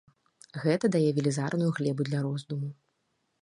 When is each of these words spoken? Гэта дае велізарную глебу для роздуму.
Гэта 0.63 0.85
дае 0.95 1.09
велізарную 1.17 1.69
глебу 1.81 2.09
для 2.09 2.19
роздуму. 2.25 2.73